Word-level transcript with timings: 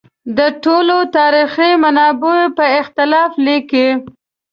د 0.37 0.39
ټولو 0.63 0.97
تاریخي 1.17 1.71
منابعو 1.83 2.43
په 2.57 2.65
خلاف 2.89 3.31
لیکي. 3.47 3.87